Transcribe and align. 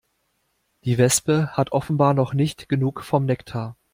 Die 0.83 0.97
Wespe 0.97 1.55
hat 1.55 1.73
offenbar 1.73 2.15
noch 2.15 2.33
nicht 2.33 2.67
genug 2.69 3.03
vom 3.03 3.27
Nektar. 3.27 3.75